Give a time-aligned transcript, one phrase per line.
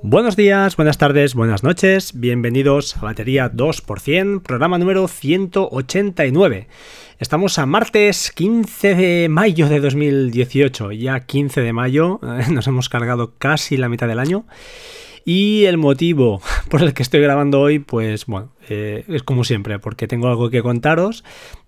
[0.00, 6.66] Buenos días, buenas tardes, buenas noches, bienvenidos a Batería 2%, programa número 189.
[7.18, 12.20] Estamos a martes 15 de mayo de 2018, ya 15 de mayo,
[12.50, 14.46] nos hemos cargado casi la mitad del año.
[15.24, 16.40] Y el motivo
[16.70, 20.50] por el que estoy grabando hoy, pues bueno, eh, es como siempre, porque tengo algo
[20.50, 21.24] que contaros.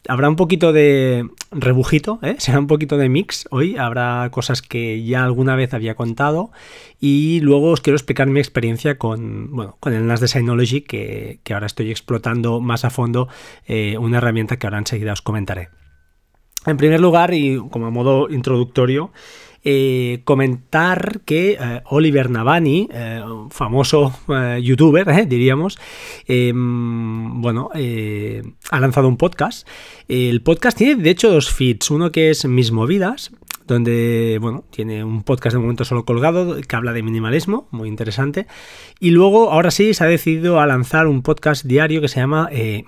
[0.08, 2.36] Habrá un poquito de rebujito, ¿eh?
[2.38, 6.50] será un poquito de mix hoy, habrá cosas que ya alguna vez había contado
[6.98, 11.40] y luego os quiero explicar mi experiencia con, bueno, con el NAS de Synology, que,
[11.50, 13.28] ahora estoy explotando más a fondo,
[13.66, 15.68] eh, una herramienta que ahora enseguida os comentaré.
[16.66, 19.12] En primer lugar, y como a modo introductorio,
[19.62, 24.14] eh, comentar que eh, Oliver Navani, eh, famoso
[24.60, 25.78] youtuber, diríamos,
[26.26, 29.66] em, bueno, ha lanzado un podcast.
[30.08, 33.32] El podcast tiene de hecho dos feeds, uno que es Mis Movidas,
[33.74, 38.46] donde, bueno, tiene un podcast de momento solo colgado que habla de minimalismo, muy interesante.
[38.98, 42.48] Y luego, ahora sí, se ha decidido a lanzar un podcast diario que se llama
[42.52, 42.84] eh,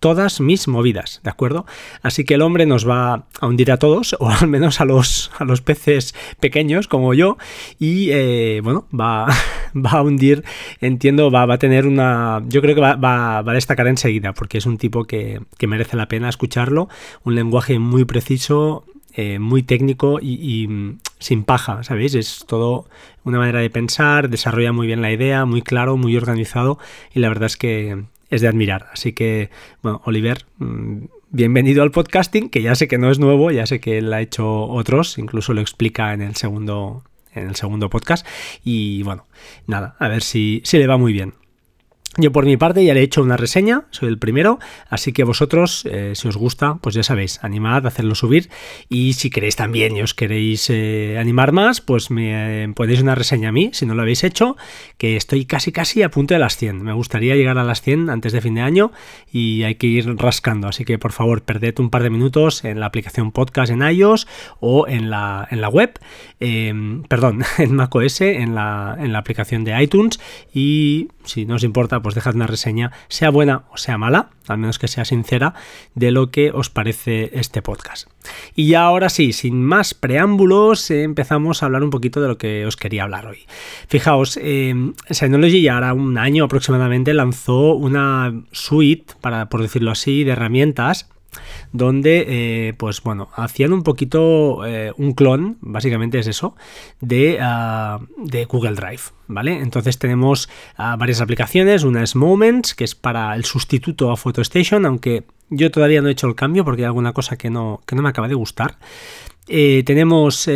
[0.00, 1.64] Todas mis movidas, ¿de acuerdo?
[2.02, 5.30] Así que el hombre nos va a hundir a todos, o al menos a los,
[5.38, 7.38] a los peces pequeños como yo,
[7.78, 9.26] y eh, bueno, va,
[9.74, 10.44] va a hundir,
[10.80, 12.42] entiendo, va, va, a tener una...
[12.48, 15.66] Yo creo que va, va, va a destacar enseguida, porque es un tipo que, que
[15.66, 16.88] merece la pena escucharlo,
[17.22, 18.84] un lenguaje muy preciso,
[19.16, 22.14] eh, muy técnico y, mm, sin paja, ¿sabéis?
[22.14, 22.88] Es todo
[23.22, 26.78] una manera de pensar, desarrolla muy bien la idea, muy claro, muy organizado
[27.14, 28.88] y la verdad es que es de admirar.
[28.92, 29.50] Así que,
[29.82, 33.80] bueno, Oliver, mm, bienvenido al podcasting, que ya sé que no es nuevo, ya sé
[33.80, 38.26] que él ha hecho otros, incluso lo explica en el segundo, en el segundo podcast
[38.64, 39.26] y bueno,
[39.66, 41.34] nada, a ver si, si le va muy bien.
[42.16, 45.24] Yo por mi parte ya le he hecho una reseña, soy el primero, así que
[45.24, 48.50] vosotros, eh, si os gusta, pues ya sabéis, animad a hacerlo subir.
[48.88, 53.16] Y si queréis también y os queréis eh, animar más, pues me eh, podéis una
[53.16, 54.56] reseña a mí, si no lo habéis hecho,
[54.96, 56.82] que estoy casi casi a punto de las 100.
[56.82, 58.92] Me gustaría llegar a las 100 antes de fin de año
[59.32, 62.78] y hay que ir rascando, así que por favor, perded un par de minutos en
[62.78, 64.28] la aplicación podcast en iOS
[64.60, 65.98] o en la, en la web,
[66.38, 70.20] em, perdón, en macOS, en la, en la aplicación de iTunes.
[70.52, 74.58] Y si no os importa, pues dejad una reseña, sea buena o sea mala, al
[74.58, 75.54] menos que sea sincera,
[75.96, 78.08] de lo que os parece este podcast.
[78.54, 82.64] Y ya ahora sí, sin más preámbulos, empezamos a hablar un poquito de lo que
[82.66, 83.46] os quería hablar hoy.
[83.88, 84.74] Fijaos, eh,
[85.10, 91.08] Synology ya ahora un año aproximadamente lanzó una suite, para, por decirlo así, de herramientas
[91.74, 96.54] donde, eh, pues bueno, hacían un poquito eh, un clon, básicamente es eso,
[97.00, 99.58] de, ah, de Google Drive, ¿vale?
[99.58, 104.86] Entonces tenemos ah, varias aplicaciones, una es Moments, que es para el sustituto a PhotoStation,
[104.86, 107.96] aunque yo todavía no he hecho el cambio porque hay alguna cosa que no, que
[107.96, 108.78] no me acaba de gustar.
[109.48, 110.48] Eh, tenemos...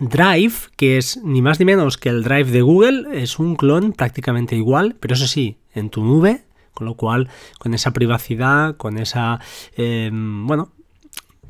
[0.00, 3.92] Drive, que es ni más ni menos que el Drive de Google, es un clon
[3.92, 6.42] prácticamente igual, pero eso sí, en tu nube,
[6.74, 9.40] con lo cual, con esa privacidad, con esa,
[9.76, 10.72] em, bueno,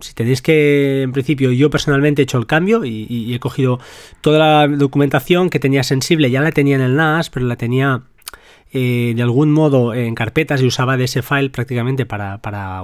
[0.01, 3.81] si tenéis que, en principio, yo personalmente he hecho el cambio y, he cogido
[4.21, 8.03] toda la documentación que tenía sensible, ya la tenía en el NAS, pero la tenía
[8.73, 12.83] eh, de algún modo en carpetas y usaba de ese file prácticamente para, para,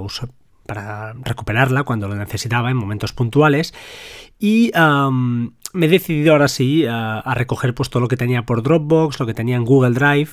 [0.66, 3.74] para recuperarla cuando lo necesitaba en momentos puntuales.
[4.38, 8.62] Y me he decidido ahora sí a, a, recoger pues todo lo que tenía por
[8.62, 10.30] Dropbox, lo que tenía en Google Drive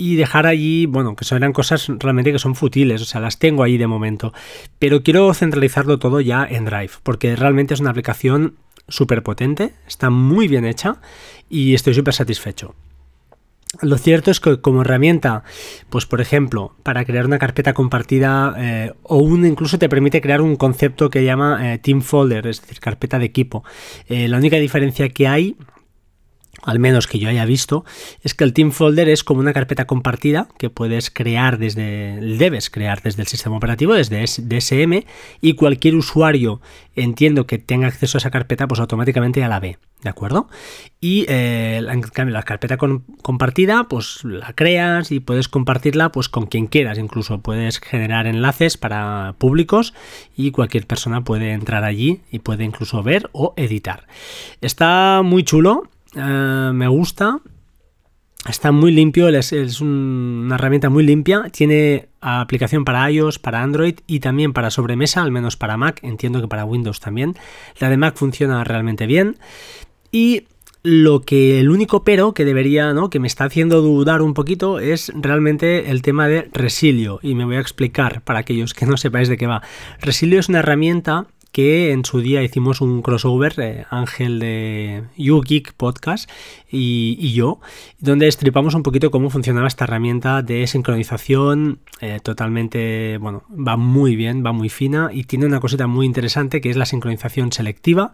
[0.00, 3.62] y dejar allí, bueno, que son cosas realmente que son futiles, o sea, las tengo
[3.62, 4.32] ahí de momento,
[4.78, 8.54] pero quiero centralizarlo todo ya en Drive, porque realmente es una aplicación
[8.88, 11.02] súper potente, está muy bien hecha
[11.50, 12.74] y estoy súper satisfecho.
[13.82, 15.44] Lo cierto es que como herramienta,
[15.90, 20.40] pues por ejemplo, para crear una carpeta compartida eh, o un, incluso te permite crear
[20.40, 23.64] un concepto que llama eh, Team Folder, es decir, carpeta de equipo.
[24.08, 25.56] Eh, la única diferencia que hay
[26.62, 27.84] al menos que yo haya visto,
[28.22, 32.70] es que el Team Folder es como una carpeta compartida que puedes crear desde, debes
[32.70, 35.04] crear desde el sistema operativo, desde DSM,
[35.40, 36.60] y cualquier usuario,
[36.94, 40.48] entiendo que tenga acceso a esa carpeta, pues automáticamente ya la ve, ¿de acuerdo?
[41.00, 46.46] Y eh, en cambio, la carpeta compartida, pues la creas y puedes compartirla pues con
[46.46, 49.94] quien quieras, incluso puedes generar enlaces para públicos
[50.36, 54.06] y cualquier persona puede entrar allí y puede incluso ver o editar.
[54.60, 57.40] Está muy chulo eh, me gusta.
[58.48, 61.44] Está muy limpio, es, una herramienta muy limpia.
[61.52, 66.00] Tiene aplicación para iOS, para Android y también para sobremesa, al menos para Mac.
[66.02, 67.36] Entiendo que para Windows también.
[67.78, 69.36] La de Mac funciona realmente bien.
[70.10, 70.44] Y
[70.82, 73.10] lo que el único pero que debería, ¿no?
[73.10, 77.20] que me está haciendo dudar un poquito es realmente el tema de Resilio.
[77.22, 79.62] Y me voy a explicar para aquellos que no sepáis de qué va.
[80.00, 85.72] Resilio es una herramienta que en su día hicimos un crossover, eh, Ángel de YouGeek
[85.74, 86.30] Podcast
[86.70, 87.60] y, yo,
[87.98, 94.14] donde estripamos un poquito cómo funcionaba esta herramienta de sincronización eh, totalmente, bueno, va muy
[94.14, 98.12] bien, va muy fina y tiene una cosita muy interesante que es la sincronización selectiva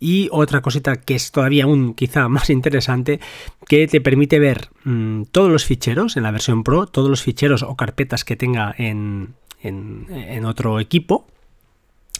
[0.00, 3.20] y otra cosita que es todavía aún quizá más interesante
[3.68, 7.62] que te permite ver mm, todos los ficheros en la versión Pro, todos los ficheros
[7.62, 11.31] o carpetas que tenga en, en otro equipo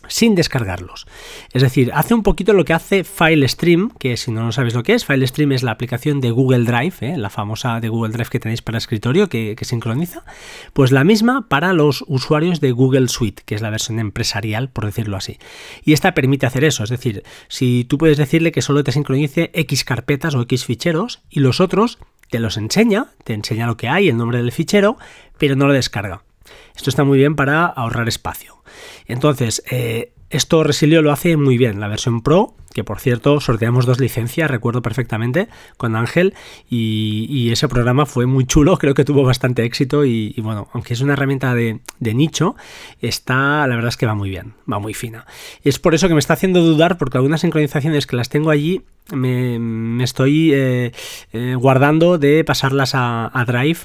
[0.08, 1.06] sin descargarlos.
[1.52, 4.94] Es decir, hace un poquito lo que hace FileStream, que si no sabéis lo que
[4.94, 7.16] es, FileStream es la aplicación de Google Drive, ¿eh?
[7.16, 10.24] la famosa de Google Drive que tenéis para escritorio, que, sincroniza,
[10.72, 14.86] pues la misma para los usuarios de Google Suite, que es la versión empresarial, por
[14.86, 15.38] decirlo así.
[15.84, 19.50] Y esta permite hacer eso, es decir, si tú puedes decirle que solo te sincronice
[19.54, 21.98] X carpetas o X ficheros y los otros
[22.30, 24.96] te los enseña, te enseña lo que hay, el nombre del fichero,
[25.38, 26.22] pero no lo descarga.
[26.76, 28.62] Esto está muy bien para ahorrar espacio.
[29.06, 33.84] Entonces, eh, esto Resilio lo hace muy bien, la versión Pro, que por cierto sorteamos
[33.84, 36.32] dos licencias, recuerdo perfectamente, con Ángel,
[36.70, 41.02] y, ese programa fue muy chulo, creo que tuvo bastante éxito y, bueno, aunque es
[41.02, 42.56] una herramienta de, nicho,
[43.00, 45.26] está, la verdad es que va muy bien, va muy fina.
[45.64, 48.82] Es por eso que me está haciendo dudar, porque algunas sincronizaciones que las tengo allí,
[49.10, 50.92] me, estoy eh,
[51.32, 53.80] eh, guardando de pasarlas a, Drive.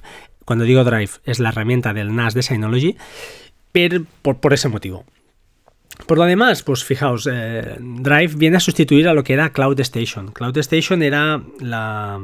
[0.48, 2.96] Cuando digo Drive, es la herramienta del NAS de Synology
[4.22, 5.04] por, ese motivo.
[6.06, 9.78] Por lo demás, pues fijaos, eh, Drive viene a sustituir a lo que era Cloud
[9.82, 10.32] Station.
[10.32, 12.22] Cloud Station era la,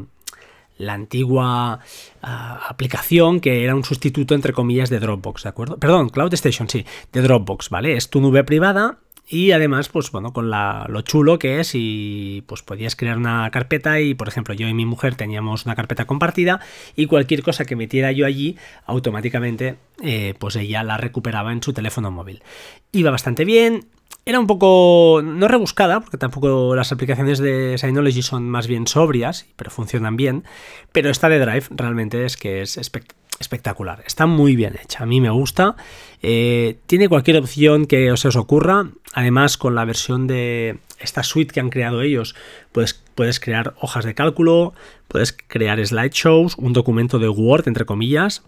[0.87, 1.81] antigua
[2.21, 5.77] ah, aplicación que era un sustituto entre comillas de Dropbox, ¿de acuerdo?
[5.77, 7.97] Perdón, Cloud Station, sí, de Dropbox, ¿vale?
[7.97, 12.61] Es tu nube privada y además, pues bueno, con lo chulo que es y pues
[12.61, 16.59] podías crear una carpeta y por ejemplo yo y mi mujer teníamos una carpeta compartida
[16.95, 21.73] y cualquier cosa que metiera yo allí automáticamente eh, pues ella la recuperaba en su
[21.73, 22.43] teléfono móvil.
[22.91, 23.87] Iba bastante bien,
[24.25, 29.47] era un poco no rebuscada, porque tampoco las aplicaciones de Synology son más bien sobrias,
[29.55, 30.43] pero funcionan bien.
[30.91, 34.03] Pero esta de Drive realmente es que es espectacular espectacular.
[34.05, 35.75] Está muy bien hecha, a mí me gusta.
[36.21, 38.87] Eh, tiene cualquier opción que os, os ocurra.
[39.13, 42.35] Además, con la versión de esta suite que han creado ellos,
[42.71, 44.73] puedes, puedes crear hojas de cálculo,
[45.07, 48.43] puedes crear slideshows, un documento de Word, entre comillas,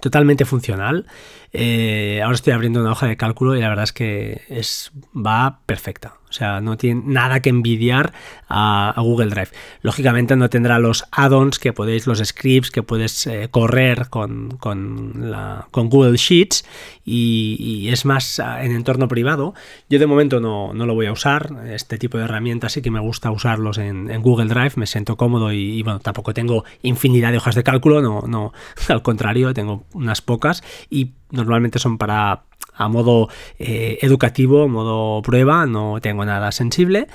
[0.00, 1.06] totalmente funcional.
[1.52, 5.60] Eh, ahora estoy abriendo una hoja de cálculo y la verdad es que es, va
[5.64, 6.14] perfecta.
[6.32, 8.14] O sea, no tiene nada que envidiar
[8.48, 9.50] a, Google Drive.
[9.82, 15.62] Lógicamente no tendrá los add-ons que podéis, los scripts que puedes eh, correr con, con,
[15.70, 16.64] Google Sheets
[17.04, 19.52] y, es más ah, en entorno privado.
[19.90, 21.50] Yo de momento no, lo voy a usar.
[21.66, 24.72] Este tipo de herramientas sí que me gusta usarlos en, Google Drive.
[24.76, 28.00] Me siento cómodo y, bueno, tampoco tengo infinidad de hojas de cálculo.
[28.00, 28.54] No, no,
[28.88, 33.28] al contrario, tengo unas pocas y normalmente son para a modo
[33.58, 37.08] eh, educativo, modo prueba, no tengo nada sensible.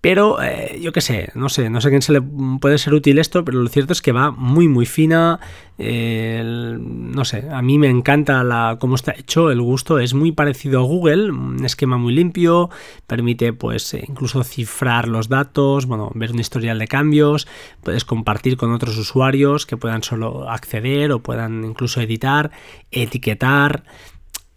[0.00, 2.94] Pero eh, yo qué sé, no sé, no sé a quién se le puede ser
[2.94, 5.40] útil esto, pero lo cierto es que va muy muy fina.
[5.78, 10.80] no sé, a mí me encanta la, cómo está hecho, el gusto es muy parecido
[10.80, 12.70] a Google, un esquema muy limpio,
[13.06, 17.46] permite pues eh, incluso cifrar los datos, bueno, ver un historial de cambios,
[17.82, 22.50] puedes compartir con otros usuarios que puedan solo acceder o puedan incluso editar,
[22.90, 23.84] etiquetar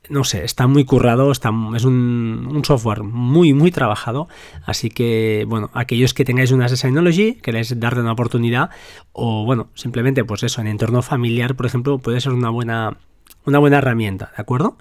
[0.10, 4.28] no sé, está muy currado, está, es un, software muy, muy trabajado.
[4.66, 8.70] Así que, bueno, aquellos que tengáis una Synology, queréis darle una oportunidad,
[9.12, 12.98] o bueno, simplemente, pues eso, en entorno familiar, por ejemplo, puede ser una buena,
[13.46, 14.78] una buena herramienta, ¿de acuerdo?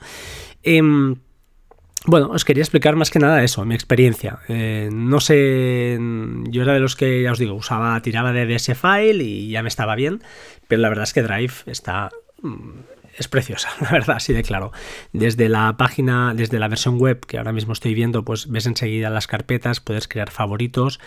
[0.62, 1.17] Em,
[2.05, 4.41] bueno, os quería explicar más que nada eso, mi experiencia.
[4.49, 5.99] Eh, no sé,
[6.49, 9.62] yo era de los que, ya os digo, usaba, tiraba de DS File y ya
[9.62, 10.21] me estaba bien,
[10.67, 12.11] pero la verdad es que Drive está
[12.43, 12.71] mm,
[13.16, 14.73] es preciosa, la verdad, así de claro.
[15.12, 19.11] Desde la página, desde la versión web que ahora mismo estoy viendo, pues ves enseguida
[19.11, 21.00] las carpetas, puedes crear favoritos,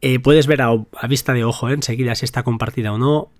[0.00, 0.72] eh, puedes ver a,
[1.08, 3.30] vista de ojo eh, enseguida si está compartida o no,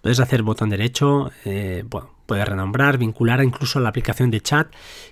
[0.00, 4.68] puedes hacer botón derecho, eh, bueno, puedes renombrar, vincular incluso la aplicación de chat,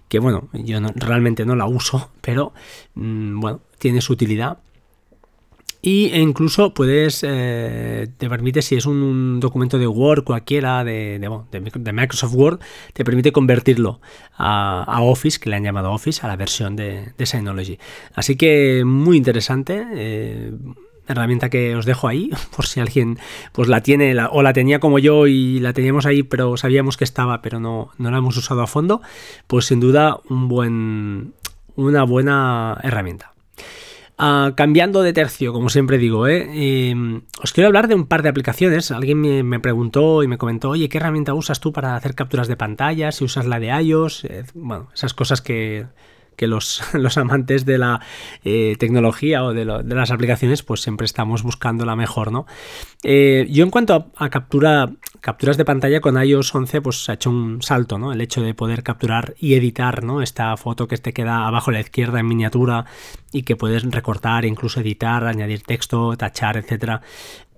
[0.09, 2.52] que bueno, yo realmente no la uso, pero
[2.95, 4.59] mm, bueno, tiene su utilidad.
[5.83, 11.93] Y incluso puedes, eh, te permite, si es un, documento de Word cualquiera, de, de,
[11.93, 12.61] Microsoft Word,
[12.93, 14.01] te permite convertirlo
[14.37, 17.79] a, Office, que le han llamado Office, a la versión de, Synology.
[18.15, 19.87] Así que muy interesante.
[19.95, 20.53] Eh,
[21.09, 23.19] herramienta que os dejo ahí, por si alguien
[23.53, 27.05] pues la tiene o la tenía como yo y la teníamos ahí, pero sabíamos que
[27.05, 29.01] estaba, pero no, no la hemos usado a fondo,
[29.47, 31.35] pues sin duda un buen,
[31.75, 33.33] una buena herramienta.
[34.23, 36.91] Ah, cambiando de tercio, como siempre digo, ¿eh?
[36.91, 38.91] em, os quiero hablar de un par de aplicaciones.
[38.91, 42.55] Alguien me, preguntó y me comentó, oye, ¿qué herramienta usas tú para hacer capturas de
[42.55, 43.12] pantalla?
[43.12, 45.87] Si usas la de iOS, eh, bueno, esas cosas que,
[46.40, 48.00] que los, los amantes de la
[48.44, 52.47] eh, tecnología o de, las aplicaciones, pues siempre estamos buscando la mejor, ¿no?
[53.02, 57.28] Eh, yo en cuanto a, captura, capturas de pantalla con iOS 11, pues ha hecho
[57.28, 58.11] un salto, ¿no?
[58.14, 60.23] El hecho de poder capturar y editar, ¿no?
[60.23, 62.87] Esta foto que te queda abajo a la izquierda en miniatura
[63.32, 67.02] y que puedes recortar, incluso editar, añadir texto, tachar, etcétera.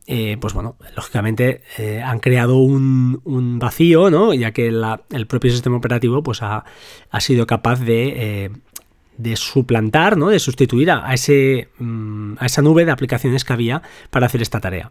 [0.09, 1.63] Eh, pues bueno, lógicamente
[2.05, 4.35] han creado un, vacío, ¿no?
[4.35, 6.65] Ya que el propio sistema operativo pues ha,
[7.21, 8.51] sido capaz de,
[9.17, 10.29] de, suplantar, ¿no?
[10.29, 14.61] De sustituir a, ese, mm, a esa nube de aplicaciones que había para hacer esta
[14.61, 14.91] tarea.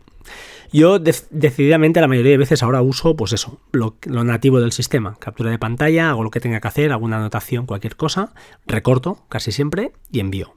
[0.74, 5.18] Yo decididamente la mayoría de veces ahora uso pues eso, lo, lo, nativo del sistema,
[5.20, 8.34] captura de pantalla, hago lo que tenga que hacer, alguna anotación, cualquier cosa,
[8.66, 10.56] recorto casi siempre y envío.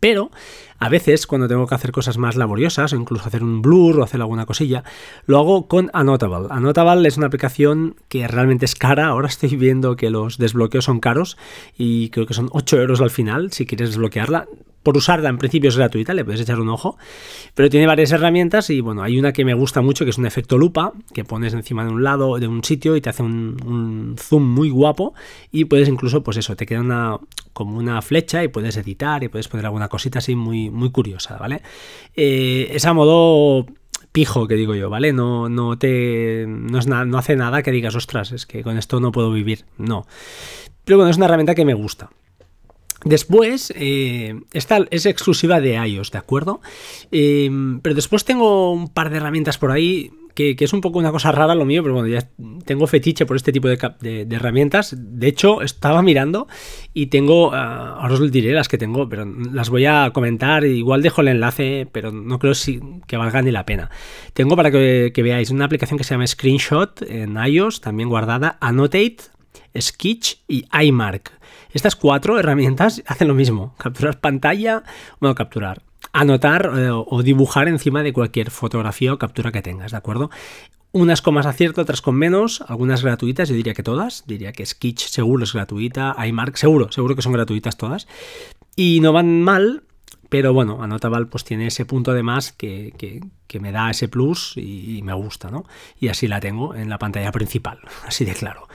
[0.00, 0.30] Pero
[0.78, 4.04] a veces, cuando tengo que hacer cosas más laboriosas, o incluso hacer un blur o
[4.04, 4.84] hacer alguna cosilla,
[5.26, 6.48] lo hago con Annotable.
[6.50, 9.06] Annotable es una aplicación que realmente es cara.
[9.06, 11.36] Ahora estoy viendo que los desbloqueos son caros
[11.76, 14.46] y creo que son 8 euros al final si quieres desbloquearla
[14.88, 16.96] por usarla en principio es gratuita, le puedes echar un ojo,
[17.54, 20.24] pero tiene varias herramientas y bueno, hay una que me gusta mucho que es un
[20.24, 24.16] efecto lupa, que pones encima de un lado de un sitio y te hace un,
[24.18, 25.12] zoom muy guapo
[25.52, 27.18] y puedes incluso, pues eso, te queda una
[27.52, 31.36] como una flecha y puedes editar y puedes poner alguna cosita así muy, muy curiosa,
[31.36, 31.62] ¿vale?
[32.14, 33.66] Eh, es a modo
[34.12, 35.12] pijo que digo yo, ¿vale?
[35.12, 36.44] No, no te.
[36.48, 39.64] No, es no hace nada que digas, ostras, es que con esto no puedo vivir.
[39.76, 40.06] No.
[40.84, 42.10] Pero bueno, es una herramienta que me gusta.
[43.04, 46.60] Después, eh, esta es exclusiva de iOS, ¿de acuerdo?
[47.12, 47.48] Eh,
[47.80, 51.32] pero después tengo un par de herramientas por ahí que, es un poco una cosa
[51.32, 52.28] rara lo mío, pero bueno, ya
[52.64, 54.94] tengo fetiche por este tipo de, herramientas.
[54.96, 56.46] De hecho, estaba mirando
[56.94, 60.64] y tengo, ah, ahora os diré las que tengo, pero las voy a comentar.
[60.64, 62.52] Igual dejo el enlace, pero no creo
[63.06, 63.90] que valga ni la pena.
[64.32, 68.58] Tengo para que, que veáis una aplicación que se llama Screenshot en iOS, también guardada,
[68.60, 69.16] Annotate,
[69.76, 71.32] Sketch y iMark.
[71.72, 73.74] Estas cuatro herramientas hacen lo mismo.
[73.76, 74.84] Capturar pantalla,
[75.18, 79.98] bueno, capturar, anotar eh, o dibujar encima de cualquier fotografía o captura que tengas, ¿de
[79.98, 80.30] acuerdo?
[80.90, 84.64] Unas con más acierto, otras con menos, algunas gratuitas, yo diría que todas, diría que
[84.64, 88.08] Sketch seguro es gratuita, iMark seguro, seguro que son gratuitas todas,
[88.74, 89.82] y no van mal,
[90.30, 92.92] pero bueno, Anotable pues tiene ese punto de más que,
[93.60, 95.66] me da ese plus y, y, me gusta, ¿no?
[96.00, 98.66] Y así la tengo en la pantalla principal, así de claro.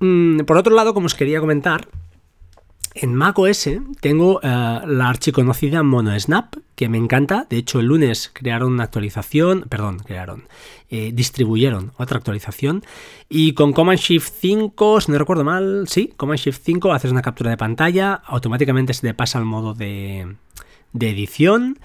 [0.00, 1.88] Mm, por otro lado, como os quería comentar,
[2.96, 3.68] en macOS
[4.00, 7.46] tengo eh, la archiconocida MonoSnap, que me encanta.
[7.48, 10.44] De hecho, el lunes crearon una actualización, perdón, crearon,
[10.88, 12.84] eh, distribuyeron otra actualización.
[13.28, 17.22] Y con Command Shift 5, si no recuerdo mal, sí, Command Shift 5 haces una
[17.22, 20.36] captura de pantalla, automáticamente se te pasa al modo de,
[20.98, 21.78] edición.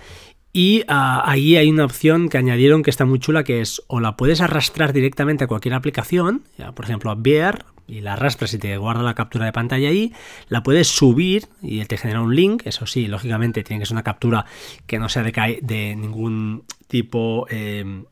[0.54, 4.00] Y ah, ahí hay una opción que añadieron que está muy chula, que es o
[4.00, 6.44] la puedes arrastrar directamente a cualquier aplicación,
[6.76, 10.14] por ejemplo a Bear, y la arrastras y te guarda la captura de pantalla ahí,
[10.48, 14.04] la puedes subir y te genera un link, eso sí, lógicamente tiene que ser una
[14.04, 14.46] captura
[14.88, 18.04] que no sea de, de ningún tipo eh,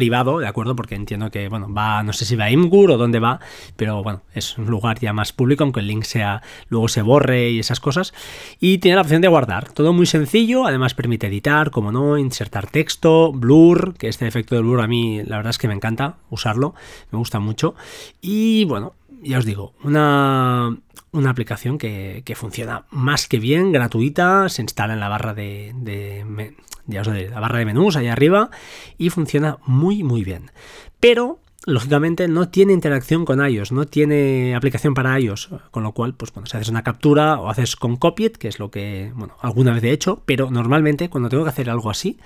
[0.00, 0.74] privado, ¿de acuerdo?
[0.74, 3.38] Porque entiendo que, bueno, va, no sé si va a Imgur o dónde va,
[3.76, 6.40] pero bueno, es un lugar ya más público, aunque el link sea,
[6.70, 8.14] luego se borre y esas cosas.
[8.60, 12.66] Y tiene la opción de guardar, todo muy sencillo, además permite editar, como no, insertar
[12.66, 16.16] texto, blur, que este efecto de blur a mí la verdad es que me encanta
[16.30, 16.74] usarlo,
[17.10, 17.74] me gusta mucho.
[18.22, 20.76] Y bueno, ya os digo, una,
[21.26, 25.74] aplicación que, funciona más que bien, gratuita, se instala en la barra de,
[26.86, 28.50] ya os la barra de menús allá arriba
[28.98, 30.50] y funciona muy muy bien.
[30.98, 36.14] Pero lógicamente no tiene interacción con iOS, no tiene aplicación para iOS, con lo cual,
[36.14, 39.36] pues bueno, si haces una captura o haces con Copiet, que es lo que, bueno,
[39.40, 42.18] alguna vez he hecho, pero normalmente cuando tengo que hacer algo así,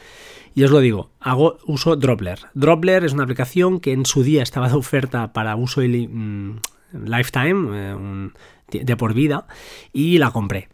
[0.54, 2.38] y os lo digo, hago uso Dropler.
[2.54, 6.58] Dropler es una aplicación que en su día estaba de oferta para uso mm,
[7.04, 8.32] lifetime,
[8.72, 9.46] eh, de por vida,
[9.92, 10.68] y la compré.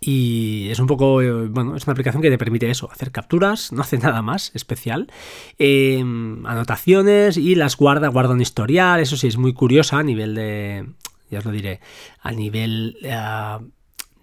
[0.00, 3.70] Y es un poco, eh, bueno, es una aplicación que te permite eso, hacer capturas,
[3.70, 5.12] no hace nada más especial,
[5.58, 10.34] em, anotaciones y las guarda, guarda un historial, eso sí, es muy curiosa a nivel
[10.34, 10.86] de,
[11.30, 11.80] ya os lo diré,
[12.22, 13.58] a nivel eh,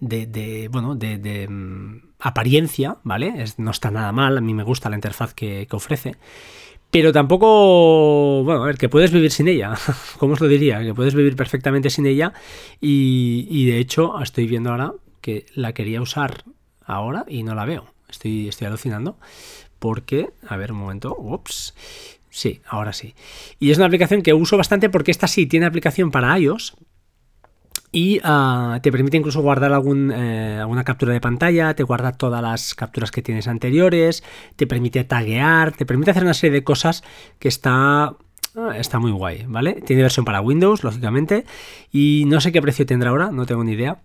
[0.00, 3.44] de, bueno, de, mm, apariencia, ¿vale?
[3.58, 6.16] no está nada mal, a mí me gusta la interfaz que, que ofrece.
[6.90, 9.74] Pero tampoco, bueno, a ver, que puedes vivir sin ella,
[10.18, 10.82] ¿cómo os lo diría?
[10.82, 12.32] Que puedes vivir perfectamente sin ella
[12.80, 16.44] y, y, de hecho estoy viendo ahora que la quería usar
[16.84, 17.92] ahora y no la veo.
[18.08, 19.18] Estoy, estoy alucinando
[19.78, 21.74] porque, a ver, un momento, ups,
[22.30, 23.14] sí, ahora sí.
[23.58, 26.76] Y es una aplicación que uso bastante porque esta sí tiene aplicación para iOS,
[27.90, 32.74] y ah, te permite incluso guardar eh, alguna captura de pantalla, te guarda todas las
[32.74, 34.22] capturas que tienes anteriores,
[34.56, 37.02] te permite taguear, te permite hacer una serie de cosas
[37.38, 38.14] que está
[38.56, 39.80] ah, está muy guay, ¿vale?
[39.84, 41.44] Tiene versión para Windows, lógicamente,
[41.90, 43.98] y no sé qué precio tendrá ahora, no tengo ni idea.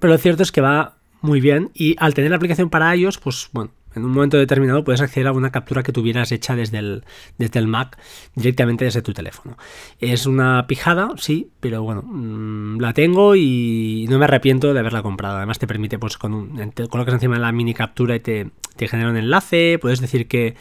[0.00, 3.18] Pero lo cierto es que va muy bien y al tener la aplicación para iOS,
[3.18, 6.78] pues bueno, en un momento determinado puedes acceder a una captura que tuvieras hecha desde
[6.78, 7.04] el,
[7.38, 7.98] desde el Mac
[8.34, 9.56] directamente desde tu teléfono.
[10.00, 15.02] Es una pijada, sí, pero bueno, mm, la tengo y no me arrepiento de haberla
[15.02, 15.36] comprado.
[15.36, 18.88] Además te permite, pues con un, te colocas encima la mini captura y te, te
[18.88, 20.56] genera un enlace, puedes decir que,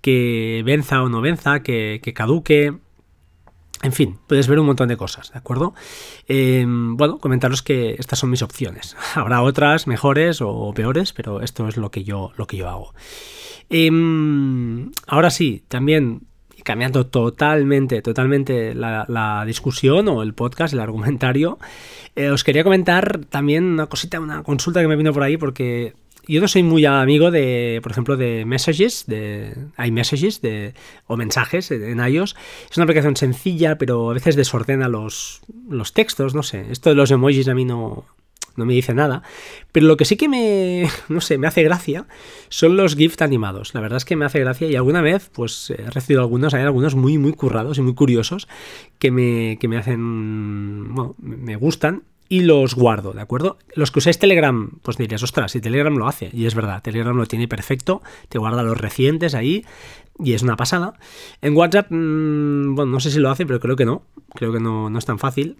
[0.00, 2.74] que venza o no venza, que, que caduque.
[3.82, 5.74] En fin, puedes ver un montón de cosas, ¿de acuerdo?
[6.26, 8.96] Em, bueno, comentaros que estas son mis opciones.
[9.14, 12.94] Habrá otras mejores o peores, pero esto es lo que yo, lo que yo hago.
[13.70, 16.22] Em, ahora sí, también
[16.64, 21.58] cambiando totalmente, totalmente la, discusión o el podcast, el argumentario,
[22.16, 25.94] eh, os quería comentar también una cosita, una consulta que me vino por ahí porque
[26.34, 30.74] yo no soy muy amigo de, por ejemplo, de Messages, de iMessages de,
[31.06, 32.36] o mensajes en iOS.
[32.70, 36.66] Es una aplicación sencilla, pero a veces desordena los, los textos, no sé.
[36.70, 38.04] Esto de los emojis a mí no,
[38.58, 39.22] no me dice nada.
[39.72, 42.06] Pero lo que sí que me, no sé, me hace gracia
[42.50, 43.72] son los GIFs animados.
[43.72, 46.62] La verdad es que me hace gracia y alguna vez, pues he recibido algunos, hay
[46.62, 48.48] algunos muy, muy currados y muy curiosos
[48.98, 53.58] que me, que me hacen, bueno, me gustan y los guardo, ¿de acuerdo?
[53.74, 57.16] Los que usáis Telegram, pues diréis, ostras, si Telegram lo hace, y es verdad, Telegram
[57.16, 59.64] lo tiene perfecto, te guarda los recientes ahí,
[60.18, 60.94] y es una pasada.
[61.40, 64.02] En WhatsApp, mm, bueno, no sé si lo hace, pero creo que no,
[64.34, 65.56] creo que no, no es tan fácil.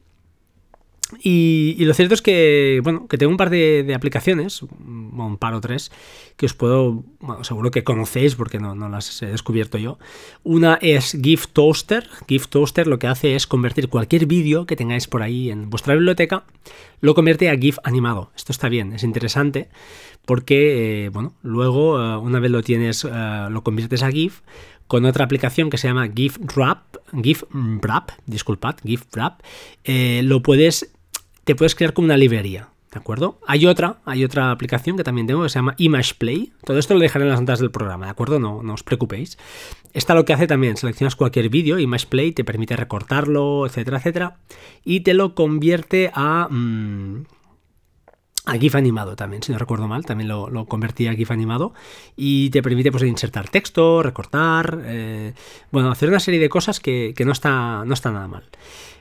[1.23, 5.61] Y, lo cierto es que, bueno, que tengo un par de, aplicaciones, un par o
[5.61, 5.91] tres,
[6.37, 9.99] que os puedo, bueno, seguro que conocéis porque no, no, las he descubierto yo.
[10.45, 12.09] Una es GIF Toaster.
[12.29, 15.95] GIF Toaster lo que hace es convertir cualquier vídeo que tengáis por ahí en vuestra
[15.95, 16.45] biblioteca,
[17.00, 18.31] lo convierte a GIF animado.
[18.37, 19.69] Esto está bien, es interesante
[20.29, 24.43] porque, eh, bueno, luego, eh, una vez lo tienes, eh, lo conviertes a GIF,
[24.87, 29.41] con otra aplicación que se llama GIF Wrap, GIF Wrap, disculpad, GIF Wrap,
[30.23, 30.93] lo puedes
[31.49, 32.69] te puedes crear como una librería.
[32.93, 33.40] ¿De acuerdo?
[33.47, 36.52] Hay otra, hay otra aplicación que también tengo que se llama Image Play.
[36.63, 38.39] Todo esto lo dejaré en las notas del programa, ¿de acuerdo?
[38.39, 39.39] No, no os preocupéis.
[39.95, 44.37] Esta lo que hace también, seleccionas cualquier vídeo, Image Play te permite recortarlo, etcétera, etcétera,
[44.84, 47.25] y te lo convierte a, mm,
[48.61, 51.73] GIF animado también, si no recuerdo mal, también lo, lo convertí a GIF animado
[52.15, 55.32] y te permite pues insertar texto, recortar, eh,
[55.71, 58.45] bueno, hacer una serie de cosas que, no, está, no está nada mal.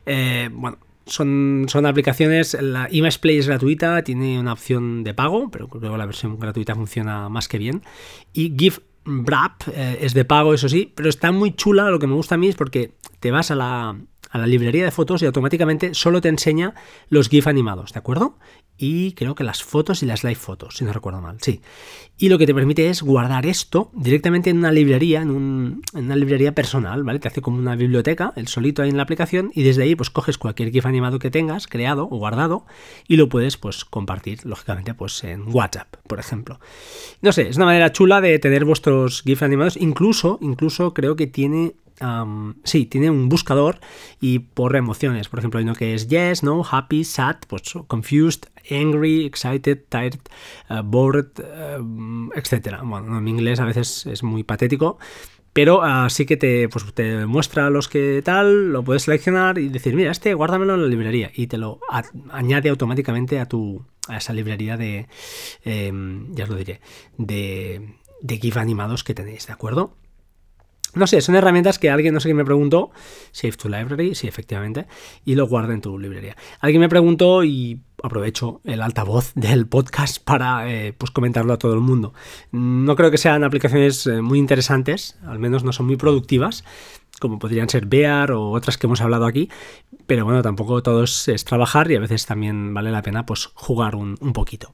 [0.06, 5.50] Eh, bueno, son, son aplicaciones, la Image Play es gratuita, tiene una opción de pago,
[5.50, 7.84] pero creo que la versión gratuita funciona más que bien.
[8.34, 11.90] Y GIF Wrap eh, es de pago, eso sí, pero está muy chula.
[11.90, 13.98] Lo que me gusta a mí es porque te vas a la,
[14.30, 16.74] a la librería de fotos y automáticamente solo te enseña
[17.10, 18.38] los GIF animados, ¿de acuerdo?
[18.78, 21.62] y creo que las fotos y las live fotos, si no recuerdo mal, sí.
[22.18, 26.54] Y lo que te permite es guardar esto directamente en una librería, en, una librería
[26.54, 27.20] personal, ¿vale?
[27.20, 30.10] Te hace como una biblioteca, el solito ahí en la aplicación, y desde ahí pues
[30.10, 32.66] coges cualquier GIF animado que tengas, creado o guardado,
[33.08, 36.60] y lo puedes pues compartir, lógicamente, pues en WhatsApp, por ejemplo.
[37.22, 41.26] No sé, es una manera chula de tener vuestros GIF animados, incluso, incluso creo que
[41.26, 41.76] tiene
[42.64, 43.80] sí, tiene un buscador
[44.20, 45.30] y por emociones.
[45.30, 50.20] Por ejemplo, hay uno que es yes, no, happy, sad, pues confused, angry, excited, tired,
[50.70, 52.82] uh, bored, uh, etc.
[52.84, 54.98] Bueno, en inglés a veces es muy patético.
[55.54, 59.70] Pero así uh, que te, pues, te muestra los que tal, lo puedes seleccionar y
[59.70, 61.80] decir, mira, este guárdamelo en la librería y te lo
[62.30, 65.08] añade automáticamente a tu a esa librería de,
[65.66, 66.80] em, ya os lo diré,
[67.18, 69.94] de, de GIF animados que tenéis, ¿de acuerdo?
[70.96, 72.92] No sé, son herramientas que alguien, no sé quién me preguntó,
[73.32, 74.88] Save to Library, sí, efectivamente,
[75.26, 76.36] y lo guarda en tu librería.
[76.60, 81.74] Alguien me preguntó y aprovecho el altavoz del podcast para eh, pues comentarlo a todo
[81.74, 82.14] el mundo.
[82.52, 86.64] No creo que sean aplicaciones eh, muy interesantes, al menos no son muy productivas,
[87.20, 89.50] como podrían ser Bear o otras que hemos hablado aquí,
[90.06, 93.96] pero bueno, tampoco todo es, trabajar y a veces también vale la pena pues jugar
[93.96, 94.74] un, un poquito.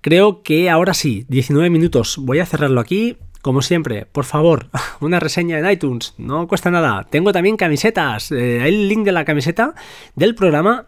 [0.00, 3.16] Creo que ahora sí, 19 minutos, voy a cerrarlo aquí.
[3.42, 4.68] Como siempre, por favor,
[5.00, 7.06] una reseña en iTunes, no cuesta nada.
[7.10, 9.74] Tengo también camisetas, eh, el link de la camiseta
[10.14, 10.86] del programa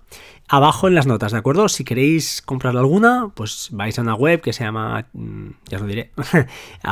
[0.48, 1.68] abajo en las notas, ¿de acuerdo?
[1.68, 5.82] Si queréis comprar alguna, pues vais a una web que se llama, mm, ya os
[5.82, 6.12] lo diré,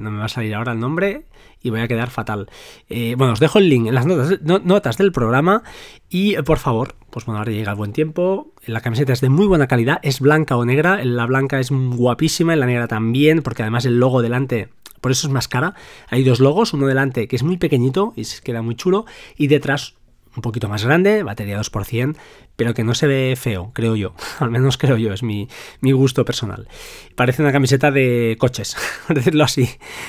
[0.00, 1.24] no me va a salir ahora el nombre
[1.62, 2.48] y voy a quedar fatal.
[2.88, 5.62] Eh, bueno, os dejo el link en las notas, notas del programa
[6.08, 8.52] y eh, por favor, pues bueno, ahora llega el buen tiempo.
[8.66, 11.04] La camiseta es de muy buena calidad, es blanca o negra.
[11.04, 14.68] La blanca es guapísima, y la negra también, porque además el logo delante
[15.00, 15.74] por eso es más cara.
[16.08, 19.94] Hay dos logos, uno delante que es muy pequeñito y queda muy chulo, y detrás
[20.36, 22.16] un poquito más grande, batería 2%,
[22.56, 24.14] pero que no se ve feo, creo yo.
[24.38, 25.48] Al menos creo yo, es mi,
[25.82, 26.68] gusto personal.
[27.14, 29.68] Parece una camiseta de coches, por decirlo así,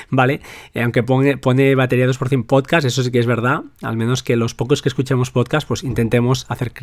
[0.10, 0.42] ¿vale?
[0.74, 3.62] Eh, aunque pone, pone batería 2% podcast, eso sí que es verdad.
[3.82, 6.74] Al menos que los pocos que escuchemos podcast, pues intentemos hacer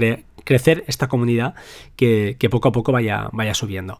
[0.44, 1.54] crecer esta comunidad
[1.96, 3.98] que, poco a poco vaya, vaya subiendo.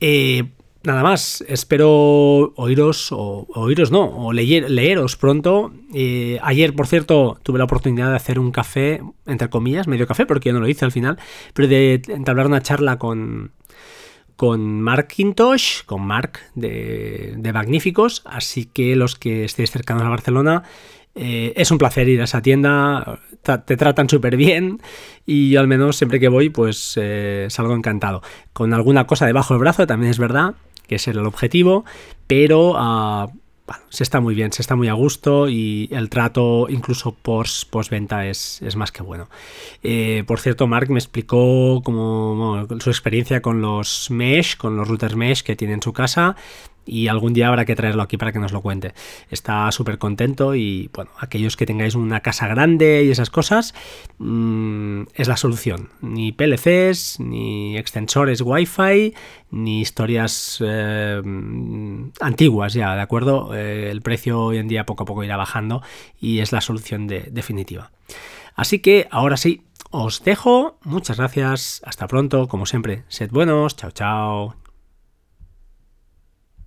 [0.00, 0.44] Eh,
[0.86, 5.72] Nada más, espero oíros, o oíros no, o leer, leeros pronto.
[5.92, 10.26] Eh, ayer, por cierto, tuve la oportunidad de hacer un café, entre comillas, medio café,
[10.26, 11.18] porque yo no lo hice al final,
[11.54, 13.50] pero de entablar una charla con,
[14.36, 15.08] con Mark
[15.86, 20.62] con Mark de, de Magníficos, así que los que estéis cercanos a Barcelona,
[21.16, 24.80] eh, es un placer ir a esa tienda, te tratan súper bien
[25.24, 28.22] y yo al menos siempre que voy pues eh, salgo encantado.
[28.52, 30.54] Con alguna cosa debajo del brazo también es verdad,
[30.86, 31.84] que ese era el objetivo,
[32.26, 33.28] pero ah,
[33.88, 38.26] se está muy bien, se está muy a gusto y el trato incluso post, venta
[38.26, 39.28] es, es, más que bueno.
[39.82, 45.16] Eh, por cierto, Mark me explicó como, su experiencia con los mesh, con los routers
[45.16, 46.36] mesh que tiene en su casa
[46.86, 48.94] y algún día habrá que traerlo aquí para que nos lo cuente.
[49.30, 53.74] Está súper contento y bueno, aquellos que tengáis una casa grande y esas cosas,
[54.18, 55.90] mm, es la solución.
[56.00, 59.14] Ni PLCs, ni extensores Wi-Fi,
[59.50, 61.20] ni historias eh,
[62.20, 63.54] antiguas ya, ¿de acuerdo?
[63.54, 65.82] Eh, el precio hoy en día poco a poco irá bajando
[66.20, 67.90] y es la solución definitiva.
[68.54, 70.78] Así que ahora sí, os dejo.
[70.82, 71.82] Muchas gracias.
[71.84, 72.48] Hasta pronto.
[72.48, 73.76] Como siempre, sed buenos.
[73.76, 74.65] Chao, chao.